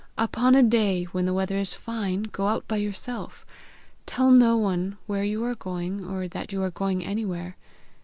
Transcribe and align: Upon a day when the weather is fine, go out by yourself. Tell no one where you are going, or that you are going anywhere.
Upon 0.17 0.55
a 0.55 0.63
day 0.63 1.03
when 1.03 1.25
the 1.25 1.31
weather 1.35 1.57
is 1.57 1.75
fine, 1.75 2.23
go 2.23 2.47
out 2.47 2.67
by 2.67 2.77
yourself. 2.77 3.45
Tell 4.07 4.31
no 4.31 4.57
one 4.57 4.97
where 5.05 5.23
you 5.23 5.43
are 5.43 5.53
going, 5.53 6.03
or 6.03 6.27
that 6.27 6.51
you 6.51 6.63
are 6.63 6.71
going 6.71 7.05
anywhere. 7.05 7.55